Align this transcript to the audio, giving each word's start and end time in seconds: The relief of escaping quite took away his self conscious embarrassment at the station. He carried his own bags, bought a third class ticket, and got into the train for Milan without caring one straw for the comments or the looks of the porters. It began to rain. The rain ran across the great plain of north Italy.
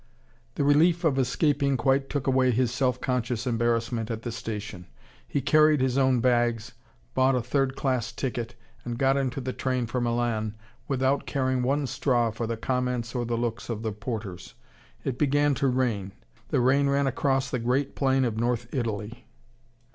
The 0.55 0.63
relief 0.63 1.03
of 1.03 1.19
escaping 1.19 1.77
quite 1.77 2.09
took 2.09 2.25
away 2.25 2.49
his 2.49 2.71
self 2.71 2.99
conscious 2.99 3.45
embarrassment 3.45 4.09
at 4.09 4.23
the 4.23 4.31
station. 4.31 4.87
He 5.27 5.41
carried 5.41 5.79
his 5.79 5.95
own 5.95 6.21
bags, 6.21 6.71
bought 7.13 7.35
a 7.35 7.41
third 7.43 7.75
class 7.75 8.11
ticket, 8.11 8.55
and 8.83 8.97
got 8.97 9.15
into 9.15 9.39
the 9.39 9.53
train 9.53 9.85
for 9.85 10.01
Milan 10.01 10.55
without 10.87 11.27
caring 11.27 11.61
one 11.61 11.85
straw 11.85 12.31
for 12.31 12.47
the 12.47 12.57
comments 12.57 13.13
or 13.13 13.25
the 13.25 13.37
looks 13.37 13.69
of 13.69 13.83
the 13.83 13.91
porters. 13.91 14.55
It 15.03 15.19
began 15.19 15.53
to 15.53 15.67
rain. 15.67 16.13
The 16.49 16.61
rain 16.61 16.89
ran 16.89 17.05
across 17.05 17.51
the 17.51 17.59
great 17.59 17.93
plain 17.93 18.25
of 18.25 18.37
north 18.39 18.73
Italy. 18.73 19.27